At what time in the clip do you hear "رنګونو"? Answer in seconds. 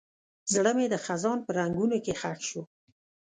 1.59-1.97